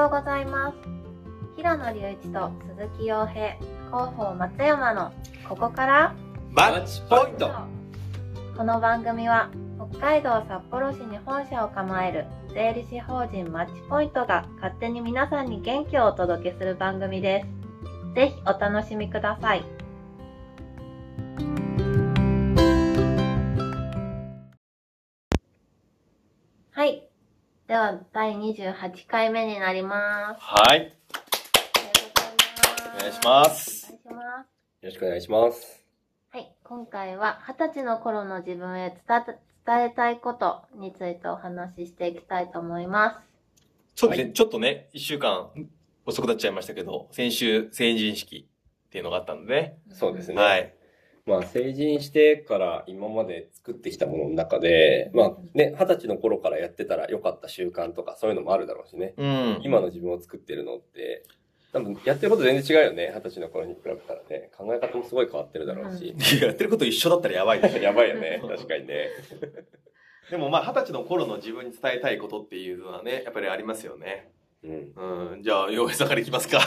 [0.00, 0.76] ようございます。
[1.56, 3.54] 平野隆一と鈴木洋平、
[3.88, 5.12] 広報松山の
[5.46, 6.14] ここから
[6.52, 7.50] マッチポイント
[8.56, 9.50] この番組は
[9.92, 12.24] 北海道札幌市に本社を構える
[12.54, 18.14] 税理士法人マッチポイントが勝手に皆さんに元気をお届けする番組です。
[18.14, 19.79] ぜひお楽しみください。
[27.70, 30.40] では、第28回目になります。
[30.40, 30.92] はい。
[32.94, 33.94] おお願いします。
[34.06, 34.48] お願いします。
[34.82, 35.86] よろしくお願いします。
[36.32, 36.52] はい。
[36.64, 43.22] 今回は、二十歳の頃の自分へ伝え伝えたいことについてお話ししていきたいと思いま
[43.94, 44.00] す。
[44.00, 45.48] そうですね、ちょっとね、一週間
[46.06, 48.48] 遅くなっちゃいましたけど、先週成人式
[48.88, 50.42] っていうのがあったので、そうですね。
[50.42, 50.74] はい。
[51.30, 59.14] まあ、成人してから今まで作ってきたものの中で、まあね、二十歳の頃からやってたら良かった習慣とかそういうのもあるだろうしね。
[59.16, 59.60] うん。
[59.62, 61.22] 今の自分を作ってるのって、
[61.72, 63.12] 多分やってること全然違うよね。
[63.14, 64.50] 二十歳の頃に比べたらね。
[64.58, 66.16] 考え方もすごい変わってるだろうし。
[66.42, 67.70] やってること一緒だったらやばいね。
[67.80, 68.42] やばいよね。
[68.42, 69.08] 確かにね。
[70.30, 74.32] でもまあ、二十歳の頃の自分に伝えたいことっていうのはね、やっぱりありますよね。
[74.62, 75.32] うん。
[75.32, 75.42] うん。
[75.42, 76.58] じゃあ、洋平さんからいきますか。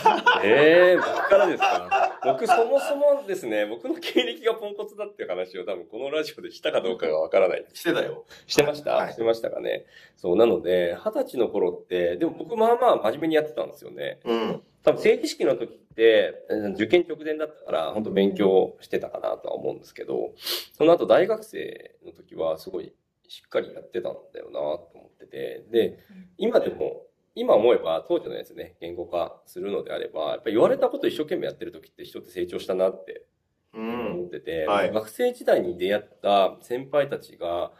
[0.44, 2.19] ええ僕からですか？
[2.23, 7.66] 僕そもそもですね、僕の経歴がポンコツだっていう話を多分このラジオでしたかどうかがわからない。
[7.73, 8.25] してたよ。
[8.47, 9.86] してました、はいしてましたかね？
[10.17, 14.19] そう、なので、二十歳の頃って、でも僕まあまあ真面目にやってたんですよね。
[14.25, 14.61] うん。
[14.83, 20.31] 多分成人式の時って、うん受験直前だったから、本当勉強してたかなとは思うんですけど、
[20.75, 22.91] その後大学生の時はすごい
[23.27, 25.99] しっかりやってたんだよなと思ってて、で、
[26.38, 27.03] 今でも、
[27.36, 33.26] 今思えば当時のやつね、言語化するのであれば、やっぱり言われたこと一生懸命やってる時って人って成長したなって
[33.73, 34.12] うん。
[34.14, 37.72] 思ってて、はい学生時代に出会った先輩たちが、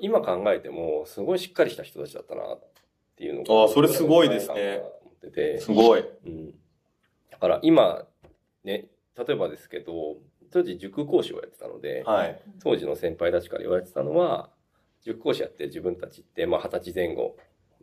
[0.00, 2.60] 今考えてもすごいしっかりした人たちだったなっ
[3.16, 3.62] ていうのが。
[3.64, 5.60] あーそれすごいですね思ってて。
[5.60, 6.00] すごい。
[6.00, 6.54] うん。
[7.30, 8.06] だから今、
[8.64, 8.86] ね、
[9.16, 10.16] 例えばですけど、
[10.50, 12.42] 当時塾講師をやってたので、はい。
[12.62, 14.50] 当時の先輩たちから言われてたのは、
[15.02, 17.36] 塾講師やって自分たちって、まあ二十歳前後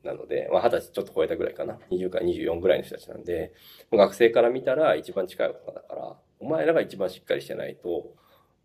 [0.04, 1.80] なので、まあ二十歳ちょっと超えたぐらいかな。
[1.90, 3.54] 20から24ぐらいの人たちなんで、
[3.92, 8.14] 学生から見たら一番近い大人だから、お前らが一番しっかりしてないと、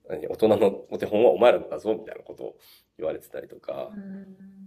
[0.09, 2.57] 何大人のお手本はお前らだぞ、みたいなことを
[2.97, 3.91] 言われてたりとか、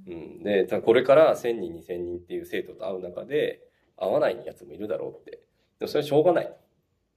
[0.07, 0.43] うん。
[0.43, 3.61] で、ただこれから1000人、2000人っていう生徒と会う中で、
[3.97, 5.41] 会わないやつもいるだろうって。
[5.79, 6.53] でもそれはしょうがない。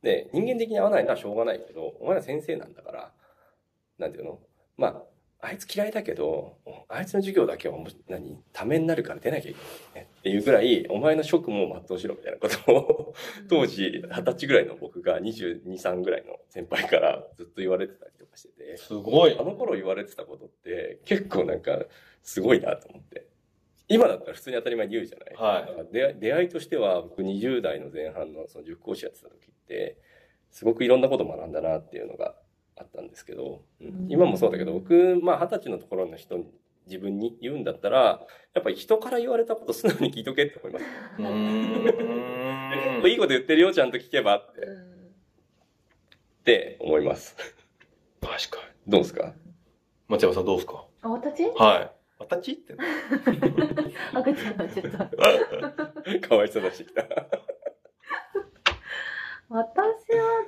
[0.03, 3.13] で、人間的に会わないのはしょうがないけど、お前ら先生なんだから、
[3.99, 4.41] なんていうの？
[4.77, 5.03] まあ、
[5.45, 6.57] あいつ嫌いだけど、
[6.89, 7.77] あいつの授業だけは
[8.09, 9.61] 何ためになるから出なきゃいけ
[9.99, 10.11] ないね。
[10.21, 13.15] っていうぐらい、お前の職務を全うしろみたいなことを、
[13.51, 19.43] 当時、二十歳ぐらいの僕が22、3ぐらいの先輩からずっと言われてたりとかしてて、すごいあ。
[19.43, 21.79] の頃言われてたことって結構なんか
[22.23, 23.27] すごいなと思って。
[23.87, 29.99] 今だったら普通に当たり前に言うじゃない、はい出会い出会いとしては僕20代の前半のその塾講師やってた時って、
[30.51, 32.35] すごくいろんなこと学んだなっていうのが
[32.77, 36.47] あったんですけど、うんうん今もそうだけど僕、まあ二十歳のところの人に
[36.87, 38.21] 自分に言うんだったら、
[38.53, 40.85] やっぱり人から言われたこと素直に聞いとけって思います。
[43.09, 44.67] いいこと言ってるよ、ちゃんと聞けばって、っ
[46.45, 47.37] て思います。
[48.21, 48.91] 確かに。
[48.93, 49.33] どうですか？
[50.09, 50.85] 松山さんどうですか？
[51.03, 51.45] あ、私？
[51.45, 51.91] はい。
[52.19, 52.75] 私って。
[54.13, 54.99] 赤ちゃんがちょっと。
[56.29, 57.03] かわいそうだしてきた。
[59.49, 59.67] 私は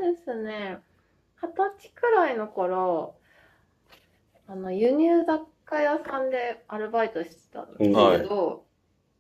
[0.01, 0.79] ですね、
[1.49, 3.17] 歳くらいの頃、
[4.49, 8.65] あの、輸入雑貨屋さんでアルバイトしてたんですけど、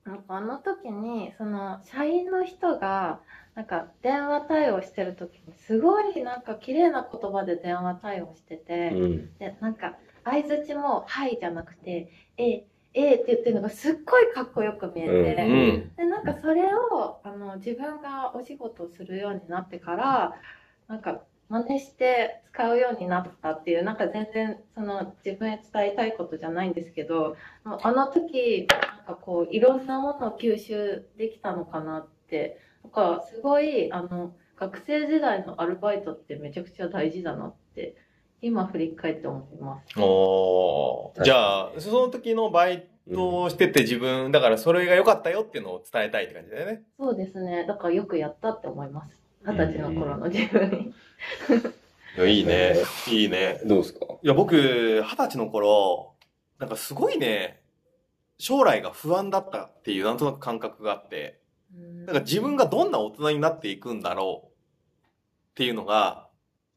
[0.04, 3.20] なんかあの時に、その、社員の人が、
[3.56, 9.38] なんか電話対応してる時に、すごいなんか綺麗な言葉で電話対応してて、うん。
[9.38, 15.10] で、なんか、相づちも、はいじゃなくて、ええ、ええって言ってるのがすっごいかっこよく見えて、
[15.42, 15.96] うん。
[15.96, 20.34] で、なんかそれを、あの、自分がお仕事をするようになってから、
[20.86, 37.94] なんか、真似して使うようになったっていう、なんか全然、その、自分へ伝えたいことじゃないんですけど、あの時、なんかこう、いろんなものを吸収できたのかなって、なんか、すごい、あの、学生時代のアルバイトってめちゃくちゃ大事だなって、
[38.40, 40.00] 今振り返って思います。
[40.00, 46.82] おーじゃあ、その時のバイトをしてて自分、だからそれが良かったよっていうのを伝えたいって感じだよね。
[46.98, 47.64] そうですね。
[47.66, 49.25] だからよくやったって思います。
[49.46, 50.94] 二十歳の頃の自分に。
[52.16, 52.74] いや、いいね。
[53.08, 53.60] いいね。
[53.64, 54.06] どうですか？
[54.22, 56.14] いや、僕、二十歳の頃、
[56.58, 57.60] なんかすごいね、
[58.38, 61.40] 将来が不安だったっていうなんとなく感覚があって、
[62.06, 64.50] なんか自分がどんな大人になっていくんだろうっ
[65.54, 66.28] ていうのが、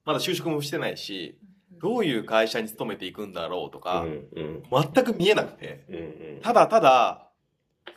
[0.06, 1.38] まだ就職もしてないし、
[1.82, 4.64] どういう会社に勤めていくんだろうとか、うんうん
[4.94, 6.00] 全く見えなくて、うんう
[6.38, 7.30] んただただ、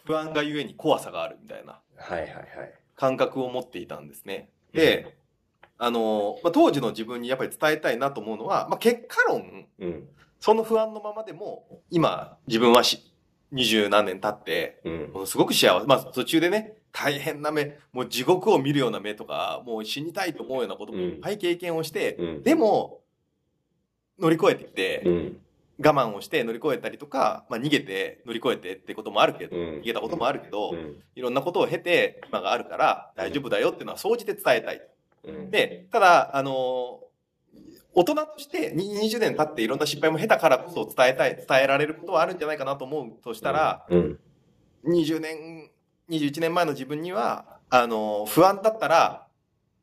[0.04, 2.46] 不安がゆえに怖さがあるみたいなはいはいはい。
[2.96, 4.48] 感覚を持っていたんですね。
[4.72, 5.16] で、
[5.78, 10.08] あの、まあ、当時の自分にやっぱり伝えたいなと思うのは、まあ、結果論、うん。
[10.38, 13.12] その不安のままでも、今、自分はし、
[13.52, 15.20] 二十何年経って、うんも。
[15.20, 15.86] のすごく幸せ。
[15.86, 22.42] まあ途中でね、大変な目、もう地獄を見るような目とか、もう死にたいと思うようなこともいっぱい経験をして、うん。
[22.42, 23.00] でも、
[24.19, 25.42] 乗り越えてきて、うん。
[25.78, 30.96] 我慢をして乗り越えたりとか、まあ逃げて乗り越えてってこともあるけど、うん逃げたこともあるけど、うん。
[31.14, 34.82] いろんなことを経て今があるから大丈夫だよっていうのは総じて伝えたい。
[35.24, 35.50] うん。
[35.50, 37.00] で、ただ、あの
[37.94, 44.19] 大人としてに20年経っていろんな失敗も経たからこそ伝えたい、伝えられることはあるんじゃないかなと思うとしたら、うん。
[44.86, 45.70] 20年、
[46.08, 49.26] 21年前の自分には、あの、不安だったら、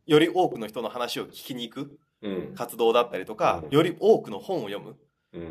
[0.07, 2.55] より多くの人の話を聞きに行くうん。
[2.55, 4.97] 活動だったりとか、うんより多くの本を読むうん。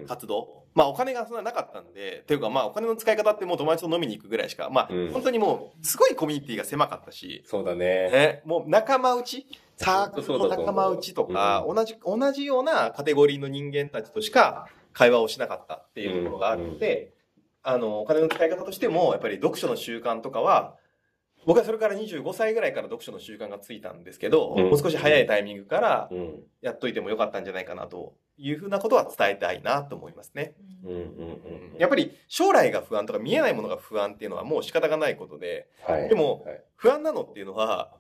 [0.06, 0.64] 活動。
[0.74, 8.10] まあお金がそんななかったんで、っていうかまあお金の使い方ってもう友達と飲みに行くぐらいしか、まあうん本当にもうすごいコミュニティが狭かったし、そうだね。
[8.10, 9.46] ね、もう仲間内、
[9.76, 17.12] サークルの仲間内とか、う同じ、同じようなカテゴリーの人間たちとしか会話をしなかったっていうところがあるので、
[17.62, 20.76] あの、お金の使い方としても、やっぱり読書の習慣とかは、
[21.46, 26.42] 僕はそれから25歳ぐらいから読書の習慣がついたんですけど、うんもう少し早いタイミングからうん。
[26.60, 30.54] やっといてもよかったんじゃないかなというふうなことは伝えたいなと思いますね。
[30.84, 30.90] うん。
[30.90, 31.00] うん。
[31.00, 31.76] うん。
[31.78, 36.08] やっぱり将来が不安とか見えないものが不安っていうのはもう仕方がないことで、はい。
[36.08, 37.98] でもはい不安なのっていうのは、や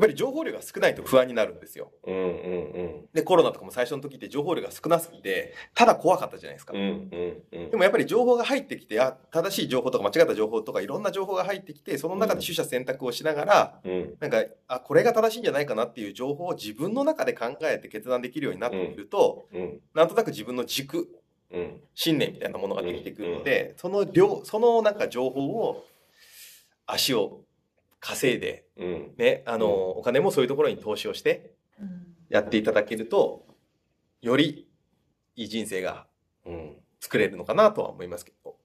[0.00, 1.92] っぱり情報量が少ないと不安になるんですよ。
[2.04, 2.14] うん。
[2.14, 3.08] うん。
[3.12, 6.72] で、コロナとかも最初の時って情報量が少なすぎて、ただ怖かったじゃないですか。
[6.74, 6.80] うん。
[6.80, 7.42] うん。
[7.52, 7.70] うん。
[7.70, 14.14] でもやっぱり情報が入ってきて、あ、正しい情報とか間違った情報とかいろんな情報が入ってきて、その中で取捨選択をしながら、うん。
[14.18, 19.80] なんか、あ、これが正しいんじゃないかなっていう情報を自分の中で考えて決断できるようになっていると、うん。
[19.94, 21.08] なんとなく自分の軸、
[21.52, 21.80] うん。
[21.94, 25.84] 信念みたいなものができてくるので、その量、そのなんか情報を、
[26.86, 27.40] 足を
[28.04, 29.14] 稼いで、うん。
[29.16, 33.46] ね、あの、お金もそういうところに投資をして、うんやっていただけると、
[34.22, 34.66] より
[35.36, 36.06] いい人生が
[36.44, 36.76] うん。
[37.00, 38.56] 作れるのかなとは思いますけど。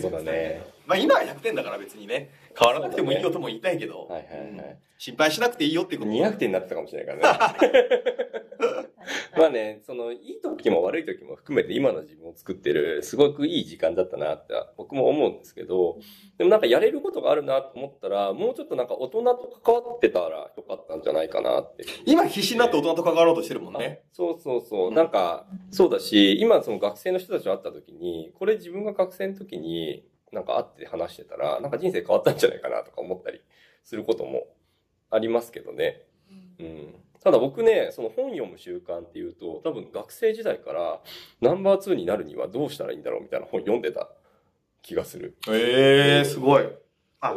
[0.00, 0.64] そうだね。
[0.88, 4.78] まあ今は100点だから別にね、変わらなくてもいいよとも言いたいけど、はいはいはい。
[4.96, 8.88] 心配しなくていいよっていうこと200点になってたかもしれないからね。
[9.36, 15.98] まあね、その、いい時も悪い時も含めて今の自分を作ってる、すごくいい時間だったなって僕も思うんですけど、
[16.38, 21.84] でもなんかやれることがあるなと思ったら、もうちょっとなんか大人と関わってたらよかったんじゃないかなって。
[22.06, 24.04] 今必死になって大人と関わろうとしてるもんね。
[24.12, 24.90] そうそうそう。
[24.90, 33.40] なんか、そうだし、今その学生の人たちと会った時に、これ自分が学生の時になんか会って話してたら、なんか人生変わったんじゃないかなとか思ったり
[33.84, 34.46] することも
[35.10, 36.02] ありますけどね。
[36.58, 36.94] うん。
[37.22, 41.00] ただ僕ね、その本読む習慣っていうと、多分学生時代から
[41.40, 44.08] ナンバー2になるにはどうしたらいいんだろうみたいな本読んでた
[44.82, 45.36] 気がする。
[45.48, 46.68] ええすごい。
[47.20, 47.34] あ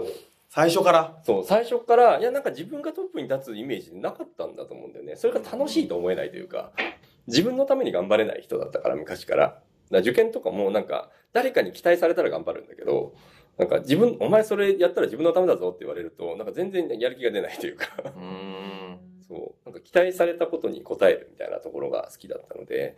[0.49, 1.17] 最初から？
[1.23, 5.15] そう、最初から、いやなんか自分がトップに立つイメージなかったんだと思うんだよね。
[5.15, 6.73] それが楽しいと思えないというか、
[7.27, 9.61] 自分のために頑張れない人だったから、昔から。
[9.91, 13.13] だ受験とかもなんか、誰かに期待されたら頑張るんだけど、
[13.57, 19.25] なんか自分、お前それやったら自分のためだぞって言われると、なんか全然やる気が出ないというか、う。
[19.27, 22.97] そう、なんか期待されたことに応えるみたいなところが好きだったので、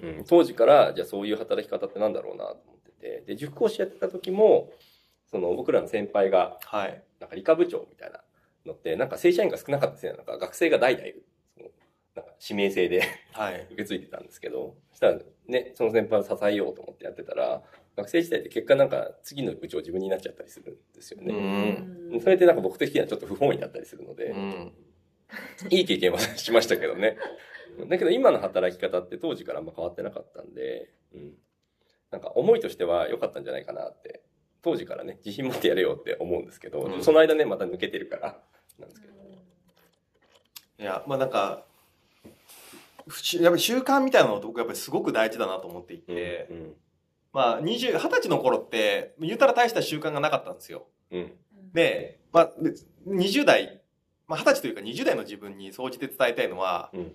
[0.00, 4.72] うん、当時から、じゃあそういう働き方ってなんだろうなと思ってて、で、塾講師やってた時も、
[5.30, 7.02] その僕らの先輩が、はい。
[7.20, 8.20] なんか理科部長みたいな
[8.66, 11.24] のって、なんか正社員が少なかったせいなのか、学生が代々いる。
[12.18, 13.66] なんか指名制ではい。
[13.70, 17.62] 受け継いでたんですけど、そしたらね、その先輩を支えようと思ってやってたら、
[17.96, 21.70] 学生時代って結果なんか次の部長自分になっちゃったりするんですようね。
[22.14, 22.20] ん。
[22.20, 24.72] それでなんか僕的にはちょっと不本意だったりするので、うん。
[25.70, 27.16] いい経験はしましたけどね。
[27.88, 31.34] だけど今の働き方って当時からあんま変わってなかったんで、うん。
[32.10, 34.22] なんか思いとしては良かったんじゃないかなって、
[34.62, 38.42] 当時からね、自信持ってやれよって思うんですけど、うんその間ね、また抜けてるから、
[38.78, 39.14] なんですけど。
[40.80, 41.66] いや、まあなんか、
[43.40, 46.72] やっぱり習慣みたいなのって僕やっぱりすごく大事だなと思っていて、うん。
[47.32, 50.86] まあ20、20歳の頃って、言うたら大した習慣がなかったんですよ。
[51.10, 51.32] うん。
[51.72, 52.74] で、まあ、で
[53.06, 53.82] 20代、
[54.26, 57.12] まあ20歳というか20代の自分に総じて伝えたいのは、うん。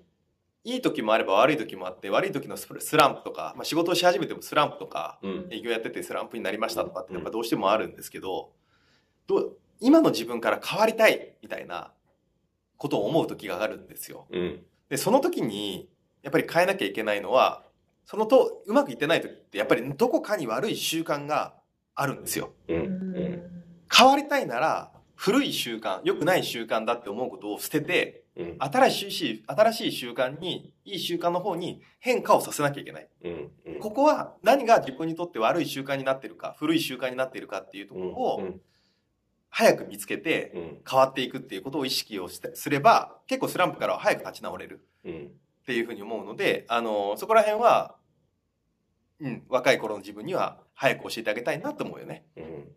[0.66, 5.48] いい時もあれば悪い時もあって、悪い時のススランプとか、まあ仕事をし始めてもスランプとか、うん。
[5.52, 8.52] 営業やっててスランプになりましたとかってやっぱどうしてもあるんですけど、
[9.28, 11.92] どう今の自分から変わりたいみたいな
[12.78, 14.28] ことを思う時があるんですよ。
[14.32, 14.64] うん。
[14.90, 15.90] で、その時に、
[16.22, 17.64] やっぱり変えなきゃいけないのは、
[18.06, 21.56] そのと、うまくいってない時って、やっぱりどこかに悪い習慣が
[21.96, 22.54] あるんですよ。
[22.68, 22.76] うん。
[22.76, 23.34] ううん。
[23.34, 23.44] ん
[23.96, 28.56] 変わりたいなら、古い習慣、良くない習慣だって思うことを捨てて、うん。
[28.60, 33.08] 新しい、新しい習慣に、いい習慣の方に変化をさせなきゃいけない。
[33.24, 33.52] うん。
[33.66, 33.80] うん。
[33.80, 38.62] ここは何が自分にとって悪い習慣になってるか、古い習慣になっているかっていうところうをん。
[39.56, 40.78] 早く見つけてうん。
[40.90, 45.32] 変わっていくっていうことを意識をしてすれば、結構スランプからは早く立ち直れるうん。
[45.62, 47.96] っていうふうに思うので、あの、そこら辺は、
[49.22, 52.26] うん、若い頃の自分には早く教えてあげたいなと思うよね。
[52.36, 52.68] うん。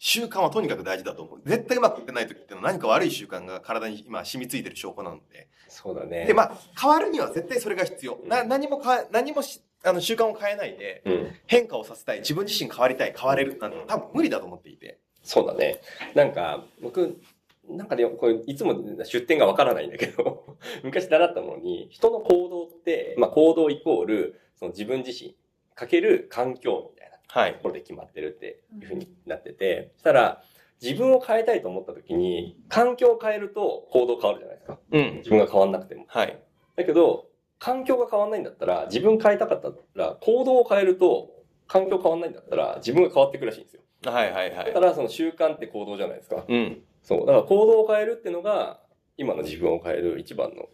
[0.00, 1.42] 習慣はとにかく大事だと思う。
[1.46, 5.48] 絶対うまくいってない時ってのは何か悪い習慣が体に今染みついてる証拠なので。
[5.68, 6.26] そうだね。
[6.26, 8.18] で、まあ、変わるには絶対それが必要。
[8.26, 11.32] な、何もか、何もし、あの、習慣を変えないで、うん。
[11.46, 14.98] 変化をさせたい、自分自身変わりたい、変われる、なんて多分無理だと思っていて。
[15.22, 15.80] そうだね。
[16.14, 17.20] なんか、僕、
[17.68, 25.36] なんかね、これ、いつも出典がわからないんだけど、 昔習ったものに、人の行動って、まあ行動イコール、その自分自身、
[25.74, 27.60] かける環境みたいなはいと。
[27.60, 30.42] ころで決まってるっていうふうになってて、そしたら、
[30.80, 34.78] 自分を変えたいと思った時に、環境を変えると行動変わるじゃないですか。
[34.92, 35.16] うん。
[35.18, 36.04] 自分が変わんなくても。
[36.08, 36.38] はい。
[36.76, 37.26] だけど、
[37.58, 41.30] 環境が変わんないんだったら、自分変えたかったら、行動を変えると、
[41.66, 43.82] 環境変わんないんだったら、自分が変わってくるらしいんですよ。
[44.04, 44.80] はいはいはいだか。
[44.80, 46.44] ら、その習慣って行動じゃないですか。
[46.46, 46.82] うん。
[47.02, 47.20] そう。
[47.20, 48.80] だから行動を変えるっていうのが、
[49.16, 50.68] 今の自分を変える一番の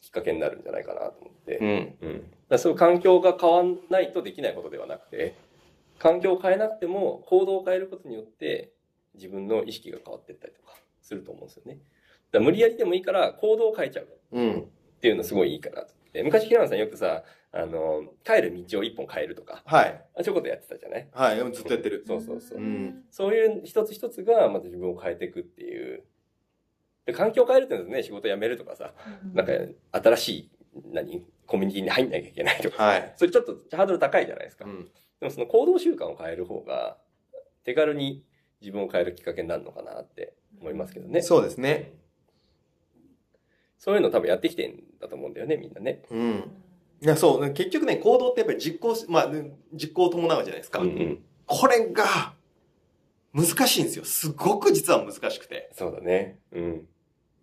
[0.00, 1.58] きっかけになるんじゃないかなと思って。
[1.58, 1.96] うん。
[2.00, 2.30] うん。
[2.48, 5.34] だそういう環境が変わんないとできないことではなくて、
[5.98, 8.72] 環境を変えなくても行動を変えることによって
[9.14, 11.78] 自分の意識が変わっていったりとかすると思うんですよね。
[12.32, 14.60] だ無理やりでもいいから行動を変えちゃううん。
[14.62, 14.64] っ
[15.00, 20.04] ていうのすごいいいかなと昔平野さんよくさ、あの、帰る道を一本変えるとか、はい。
[20.16, 21.08] あそういうことやってたじゃない？
[21.12, 21.36] はい。
[21.36, 22.04] でもずっとやってる。
[22.06, 26.04] そうそうそううんそういう一つ一つがまた自分を変えていくっていう。
[27.06, 28.94] で、環境を変えるっていうのはね、仕事辞めるとかさ、
[29.34, 29.52] なんか
[29.92, 30.50] 新しい、
[30.92, 33.12] 何、コミュニティに入んなきゃいけないとか、はい。
[33.16, 34.64] それちょっとハードル高いじゃないですか。
[34.64, 34.84] うん。
[35.20, 36.96] でもその行動習慣を変える方が、
[37.64, 38.24] 手軽に
[38.60, 41.20] 自分を変えるきっかけになるのかなって思いますけどね。
[41.22, 41.92] そうですね。
[43.78, 46.02] そういうの多分やってきてんだと思うんだよね、みんなね。
[46.10, 46.50] うん。
[47.00, 47.52] いや、そう。
[47.52, 49.32] 結局ね、行動ってやっぱり実行し、まあ、
[49.72, 50.80] 実行を伴うじゃないですか。
[50.80, 51.22] うんうん。
[51.46, 52.34] これが、
[53.34, 54.04] 難しいんですよ。
[54.04, 55.68] すごく実は難しくて。
[55.72, 56.38] そうだね。
[56.52, 56.88] うん。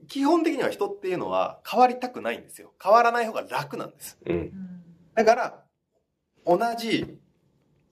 [0.07, 2.73] 基本的には人っていうのは変わりたくないんですよ。
[2.81, 4.17] 変わらない方が楽なんです。
[4.25, 4.51] うん。
[5.13, 5.63] だから、
[6.45, 7.19] 同じ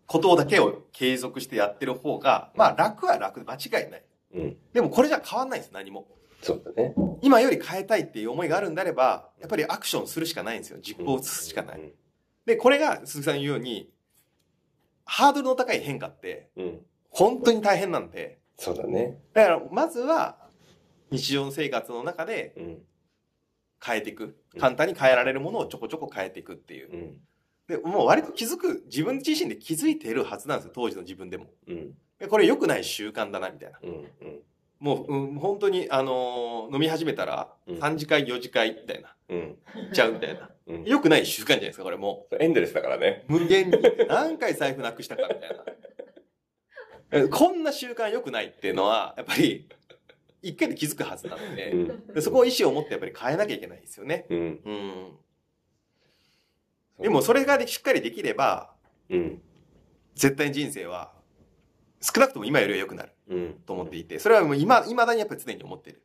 [0.07, 4.05] ことだけを継続してやってる方が、まあ楽は楽、間違いない。
[4.33, 4.57] うん。
[4.73, 6.07] でもこれじゃ変わんないんです、何も。
[6.41, 6.93] そうだね。
[7.21, 10.79] 今より変えたいっていう思いがあるんであれば、やっぱりアクションするしかないんですよ。
[10.81, 11.79] 実行すしかない。
[11.79, 11.91] うん。
[12.45, 13.91] で、これが鈴木さん言うように、
[15.05, 16.85] ハードルの高い変化って、うん。
[17.09, 19.19] 本当に大変なんで、そうだね。
[19.33, 20.37] だから、まずは、
[21.11, 22.77] 日常生活の中でうん。
[23.83, 24.23] 変えていく。
[24.53, 26.97] うん簡単に変えられるものをちょこちょこ変えていくっていうう。
[26.97, 27.17] ん。
[27.67, 31.45] で、もう割と気づく、自分自身で気づいているはずなんですよ、当時の自分でも。
[31.67, 31.93] うん。
[32.17, 33.79] でこれ良くない習慣だな、みたいな。
[34.79, 39.15] もう、うん、本当に、あのー飲み始めたら、うん3次会、4次会、みたいな。
[39.29, 39.57] うん。
[39.75, 40.49] 行っちゃうみたいな。
[40.67, 40.83] うん。
[40.85, 43.25] 良くない習慣じゃないですか、これもエンドレスだからね。
[43.27, 43.33] う。
[43.33, 43.77] 無限に。
[44.07, 45.63] 何回財布なくしたか、みたいな。
[47.11, 49.67] えこんな習慣良くないっていうのは、やっぱり、
[50.41, 52.13] 一回で気づくはずなので、うん。
[52.13, 54.25] でそこを意思を持ってやっぱり変えなきゃいけないですよね。
[54.29, 54.37] うん。
[54.39, 55.17] うん。
[57.01, 58.73] でも、それがでしっかりできれば、
[59.09, 59.41] うん。
[60.15, 61.11] 絶対に人生は、
[62.01, 63.53] 少なくとも今よりは良くなるうん。
[63.65, 66.01] と思っていて、それはもう今、未だにやっぱり常に思ってる。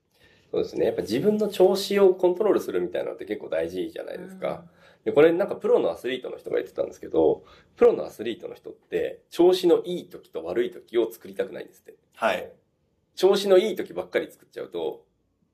[0.50, 0.86] そうですね。
[0.86, 4.64] やっぱ自分の調子をコントロールするみたいなのって結構大事じゃないですか。
[5.04, 7.44] で、これなんかプロのアスリートの人が言ってたんですけど、
[7.76, 11.96] プロのアスリートの人って、調子のいい時と悪い時を作りたくないんですって。
[12.14, 12.50] はい。
[13.14, 15.04] 調子のいい時ばっかり作っちゃうと、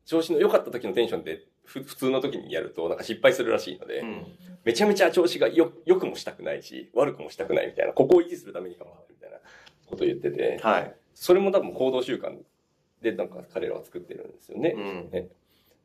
[0.07, 4.27] 調子の良かった時のテンションでふ普通の時にやるとなんか失敗するらしいので、うん。
[4.65, 9.20] めちゃめちゃ調子がよ、良くもしたくないし、悪くもしたくないみたいな、ここを維持するために頑張ってる
[9.91, 10.95] ことを言ってて、はい。
[11.15, 12.37] それも多分行動習慣
[13.03, 14.75] でなんか彼らは作ってるんですよね。
[14.77, 15.11] うん。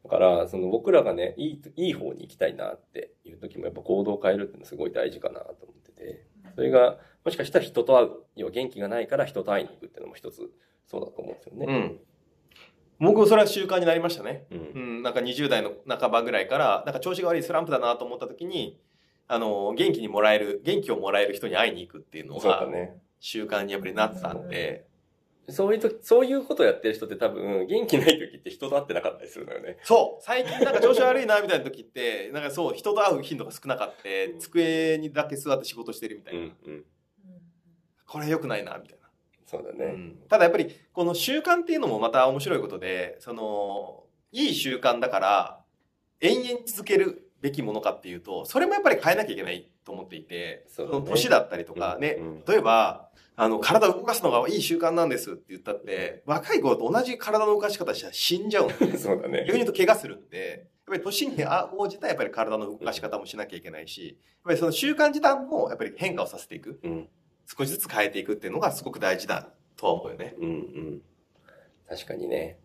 [0.06, 10.52] だから、その僕らがね、いい、いい方に行きたいなっていう時もやっぱ行動を変えるっていうのはすごい大事かなと思ってて、それが、もしかしたら人と会う、要は元気がないから人と会いに行くっていうのも一つ
[10.86, 11.66] そうだと思うんですよね。
[11.68, 12.00] うん。
[13.00, 14.46] 僕もそれは習慣になりましたね。
[14.52, 14.60] うん。
[14.60, 15.04] うん。
[15.04, 18.80] なんか20代の半ばぐらいから、なんか調子が悪いスランプだなと思った時に、
[19.28, 22.96] あの、元気にもらえる、元気をもらえる人に会いに行くっていうのが、そうだね。
[23.26, 24.86] 習慣にやっぱりなってたんで、
[25.50, 29.78] そういう時、そういうことをやってる人って多分、元気ない時って人と会ってなかったりするのよね。
[29.82, 36.40] そう最近なんか調子悪いなみたいな時って、 なんかそう、人と会う頻度が少なかった、机にだけ座って仕事してるみたいな。
[36.40, 36.86] うん、うん。
[38.06, 39.10] これ良くないな、みたいな。
[39.48, 39.86] そうだね。
[39.86, 45.64] うんただやっぱり、この習慣っていうのもまた面白いことで、その、いい習慣だから、
[46.22, 59.40] 延々続けるべきものかっていうと、それもやっぱり変えなきゃいけないと思っていて、その年だったりとかね、うん例えば、あの、体を動かすのがいい習慣なんですって言ったって、若い頃と同じ体の動かし方したら死んじゃうんで そうだね。
[59.46, 61.44] 逆に言うと怪我するんで、ぱり年に
[61.78, 66.80] 応じたやっぱり体の動かし方もしなきゃいけないし、やっぱりその習慣自体もやっぱり変化をさせていく。
[66.84, 67.10] うん。
[67.48, 70.36] 少しずつ変えていくっていうのがすごく大事だとは思うよね。
[70.40, 70.48] うん。
[70.48, 71.02] うん。
[71.88, 72.60] 確かにね。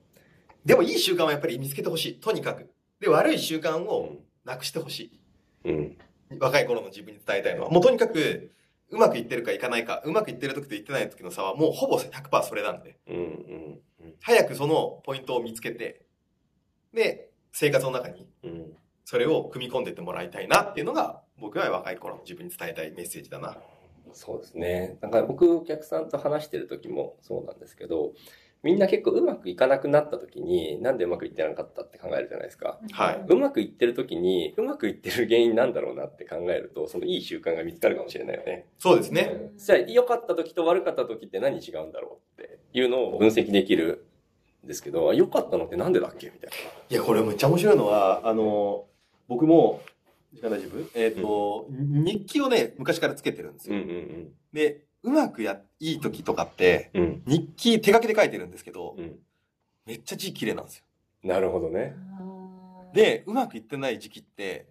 [0.65, 2.21] でもいい習慣はやっぱり見つけてほしい。
[2.21, 2.71] とにかく。
[3.01, 5.21] で、悪い習慣をなくしてほしい。
[5.65, 5.99] うん。
[6.39, 7.71] 若い頃の自分に伝えたいのは。
[7.71, 8.53] もうとにかく、
[8.91, 12.99] うまくいってるかいかないか、うまくいってる時といってない時の差はもうほぼ100%それなんで。
[13.09, 13.17] うん。
[13.17, 13.81] うん。
[14.21, 16.07] 早くそのポイントを見つけて、
[16.93, 18.77] で、生活の中にうん。
[19.05, 23.57] それを組み込んでってもらいたいなっていうのが、僕は若い頃の自分に伝えたいメッセージだな。
[24.13, 24.99] そうですね。
[25.01, 28.13] なんか僕、お客さんと話してる時もそうなんですけど、
[28.63, 32.79] みんな結構うまくいかなくなった時に、なんでうまくいってなかったって考えるじゃないですか。
[32.93, 33.25] はい。
[33.27, 38.67] うまくいってる時に、うまくいってる原因なんだろうなって考えると、そのいい習慣が見つかるかもしれないよね。
[38.79, 39.31] そうですね。
[39.53, 44.05] うんじゃあ、良かった時と悪かった時って何違うんだろうっていうのを分析できる
[44.65, 46.51] んですけど、良かったのってなんでだっけみたい
[46.91, 48.87] いや、これめっちゃ面白いのは、あの、
[49.27, 49.81] 僕も、
[50.35, 50.91] 時間大丈夫？
[50.95, 53.77] えっ、と、日記をね、昔からつけてるんですな。
[53.77, 53.83] よ。
[53.83, 57.03] うんうんで、うまくや、いい時とかって、うん。
[57.03, 57.23] うん。
[57.27, 59.19] 日記手書きで書いてるんですけど、うん。
[59.87, 60.85] めっちゃ字綺麗なんですよ。
[61.23, 61.95] なるほどね。
[62.95, 64.67] で、うまくいってない時期って、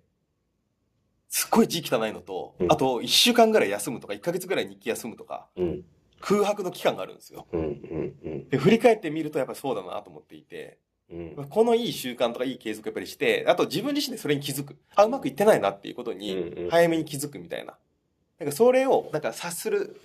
[1.29, 5.83] すっごい字汚いのと、うんあと1週間ぐらい休むとか、1ヶ月ぐらい日記休むとか、うん。
[6.21, 7.48] 空白の期間があるんですよ。
[7.51, 8.50] うんうんうん。
[8.50, 10.77] で、振り返ってみるとやっぱりそうだなと思っていて、
[11.09, 11.48] うん。
[11.50, 14.75] このいい習慣とかいい継続やっぱりして、あと自分自身でそれに気づく。
[14.95, 17.77] あ、うまくいってないなっていうことにん、早めに気づくみたいな。
[18.39, 20.01] なんかそれを、なんか察する、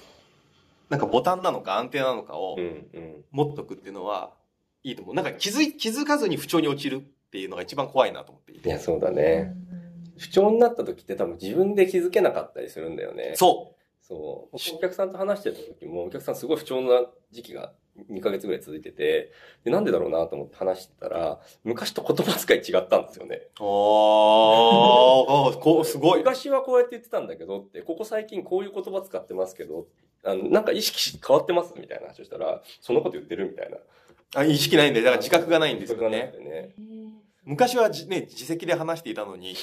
[0.88, 3.24] なんかボタンなのか安定なのかをうんうん。
[3.30, 4.34] 持っとくっていうのは、
[4.82, 5.14] いいと思う。
[5.14, 7.00] なんか気づい、気づかずに不調に陥るっ
[7.30, 8.68] ていうのが一番怖いなと思っていて。
[8.68, 9.54] いや、そうだね。
[10.18, 13.32] 不調になった時って多分自分で気づけなかったりするんだよね。
[13.34, 13.74] そ
[14.06, 14.52] そう。
[14.52, 17.72] 僕お客さんと話してた時も、お客さんすごい不調な時期が
[18.10, 19.32] 2ヶ月ぐらい続いてて、
[19.64, 23.36] で、なんでだろうなと思って話してたら、昔と言葉遣い違ったんですよね。
[23.36, 23.62] う。
[23.62, 23.64] ああ、
[25.58, 26.18] こう、すごい。
[26.18, 29.86] 昔はこうやって言ってたんだけどって、ここ最近こういう言葉使ってますけど、
[30.24, 31.74] あの、なんか意識変わってます？
[31.78, 33.76] みたいな話をしたら、そんなこと言ってるみたいな。
[34.36, 36.74] あ、意識ないんで、だから自覚がないんですよ自覚がなねね。
[37.44, 39.54] 昔はじね、自責で話していたのに、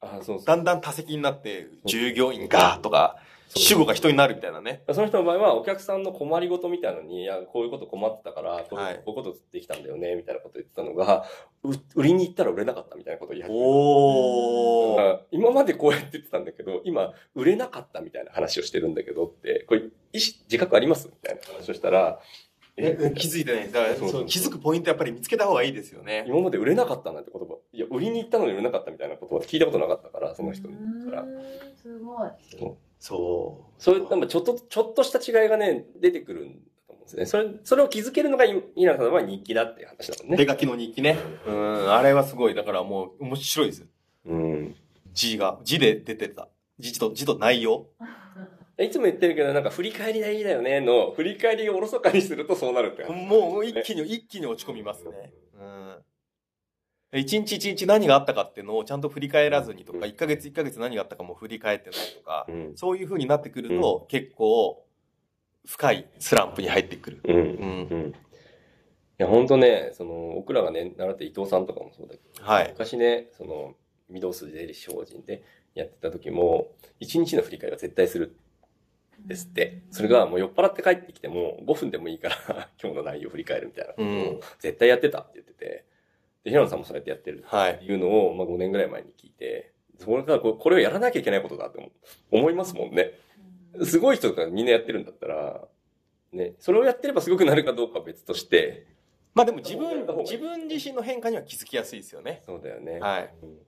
[0.00, 0.44] あそうそう。
[0.44, 3.16] だんだん多責になって、従業員が、とか、
[3.54, 4.82] 主語が人になるみたいなね。
[4.92, 11.24] その人の場合は、お客さんの困りごとみたいなのに、いや、こういうこと困ってたから、こう,、はいこうことできたんだよね、みたいなこと言ってたのが、
[11.62, 22.20] う売りに行ったら売れなかったみたいなことを言い始めたお今までこうやって言ってたんだけど、今、売れなかったみたいな話をしてるんだけどって、これ、意思、自覚ありますみたいな話をしたら、
[22.78, 23.72] え気づいてない。
[23.72, 26.24] だからそうそうそう気づくポイントやっぱり見つけた方がいいですよね。
[26.28, 30.76] 今まで売れなかったなんて言葉、いや、売りに行ったのに売れなかったみたいな言葉聞いたことなかったから、その人に
[31.10, 31.26] から。
[31.82, 32.30] すごい。
[32.98, 33.82] そう。
[33.82, 37.26] そういう、なんかちょっと、ちょっとした違いがね、出てくるんだと思うんですね。
[37.26, 40.36] それ、それを気づけるのが、稲田さんは日記だっていう話だもんね。
[40.36, 41.18] 手書きの日記ね。
[41.46, 42.54] うん、あれはすごい。
[42.54, 43.86] だからもう面白いです。
[44.26, 44.76] うん。
[45.12, 46.48] 字が、字で出てた。
[46.78, 47.86] 字と、字と内容。
[48.80, 53.12] いつも言ってるけど、なんか振り返りがいいだよね、の、振り返りをおろそかにするとそうなるって話。
[53.12, 55.32] もう一気に、一気に落ち込みますね。
[55.54, 55.96] うん。
[57.12, 62.72] 一日一日何があったかっていうのをちゃんと振り返らずにとか、一ヶ月一ヶ月何があったかも振り返ってないとか、うん。
[62.76, 64.84] そういう風になってくると、結構、
[65.64, 67.20] 深いスランプに入ってくる。
[67.24, 67.36] うん。
[67.36, 67.38] う。
[67.38, 68.08] うんん。
[68.10, 68.14] い
[69.16, 72.68] や、ほんとね、その、僕らがね、習って伊藤さんとかもそうだけど、はい。
[72.70, 73.74] 昔ね、その、
[74.12, 75.42] 御堂筋税理士法人で
[75.74, 76.68] やってた時も、
[77.00, 78.36] 一日の振り返りは絶対する
[79.24, 79.82] んですって。
[79.90, 82.36] それがもう酔っ払って帰ってきても、5分でもいいから、
[82.82, 85.84] 今日の内容を振り返るみたいなうんを、絶対やってたって言ってて、
[86.48, 91.90] で、平野さんもそうやってやってるはいっていうのを、まあ5年ぐらい前に聞いて、それからここれをやらなきゃいけないことだって思
[92.30, 93.12] 思いますもんね。
[93.84, 95.68] すごい人とかみんなやってるんだったら、
[96.32, 98.86] ね、それをやってればすごくなるかどうかは別として、
[99.34, 102.42] まあでも自分、自分自身の変化には気づきやすいですよね。
[102.44, 102.98] そうだよね。
[103.00, 103.34] はい。
[103.42, 103.58] うん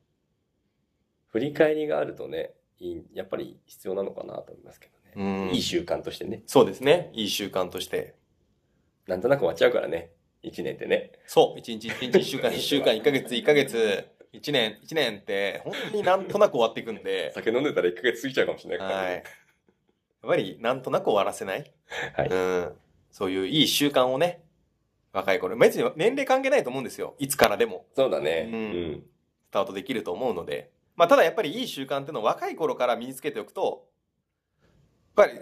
[1.30, 5.48] 振り返りがあるとね、いいやっぱり必要なのかなと思いますけどね。
[5.48, 6.42] うんいい習慣としてね。
[6.46, 7.10] そうですね。
[7.12, 8.16] いい習慣として。
[9.06, 10.10] なんとなく終わっちゃうからね。
[10.42, 11.12] 一年ってね。
[11.26, 11.59] そう。
[11.59, 19.12] 一日一日、一週間、一週間、一ヶ月、一ヶ月、一年、一年って、本当になんとなく終わっていくんで、酒飲んでたら1ヶ月過ぎちゃうかもしれないから、はい。
[19.12, 19.24] やっね。
[20.22, 21.72] ぱり、なんとなく終わらせない。
[22.14, 22.29] はい。
[22.29, 22.72] うん。
[23.11, 24.42] そういういい習慣をね、
[25.12, 25.57] 若い頃。
[25.57, 27.16] 別に年齢関係ないと思うんですよ。
[27.18, 28.48] いつからでもそうだね。
[28.53, 29.03] ううんん。
[29.48, 30.70] スタートできると思うので。
[30.96, 33.88] まあ、ただやっぱりいい習慣っていうのを若い頃から身につけておくと、
[35.16, 35.40] やっぱり、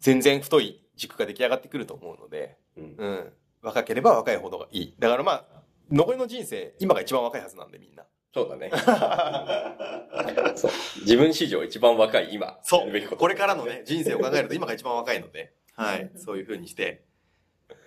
[0.00, 2.94] 全然太い軸が出来上がってくると思うので、うん。
[2.98, 3.32] うん。
[3.66, 4.94] 若ければ若いほどがいい。
[4.96, 5.44] だからまあ、
[5.90, 8.04] 残りの人生、今が一番若いはずなんでみんな。
[8.32, 8.70] そうだね。
[10.54, 10.70] そう。
[11.00, 12.60] 自分史上一番若い今。
[12.62, 13.16] そう。
[13.16, 16.12] これからのね、人生を考えると今が一番若いので、はい。
[16.14, 17.02] そういう風にして、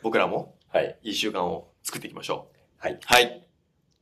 [0.02, 1.00] 僕らもはい。
[1.02, 2.58] いい習慣を作っていきましょう。
[2.78, 3.00] はい。
[3.06, 3.48] はい。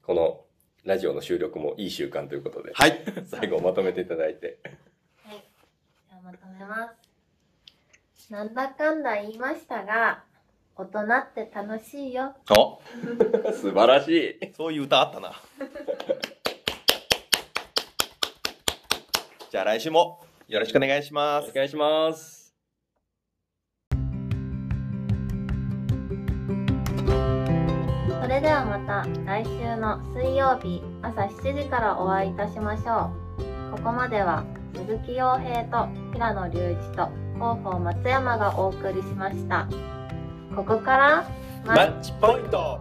[0.02, 0.46] この
[0.84, 3.04] ラジオの収録もいい習慣ということで、はい。
[3.30, 4.60] 最後まとめていただいて。
[5.24, 5.44] はい。
[6.10, 6.92] じゃあまとめま
[8.16, 8.34] す。
[8.34, 10.24] なんだかんだ言いましたが、
[10.80, 12.36] 大人って楽しいよ。
[12.52, 12.80] お、
[13.52, 14.54] 素晴らしい。
[14.56, 15.32] そういう歌あったな。
[19.50, 21.54] じゃあ来週もよろしくお願いしますお。
[21.56, 22.54] 願いします。
[28.22, 33.10] それではまた来週の水曜日朝7時からお会いいたしましょ
[33.72, 33.72] う。
[33.76, 34.44] ここまでは
[34.76, 39.68] 鈴木陽平と平野隆一と広報松山がお送りしました。
[40.58, 41.30] ここから
[41.64, 42.80] マッチポイント。